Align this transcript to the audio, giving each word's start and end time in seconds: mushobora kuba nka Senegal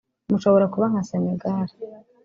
mushobora 0.31 0.65
kuba 0.73 0.85
nka 0.91 1.03
Senegal 1.09 1.67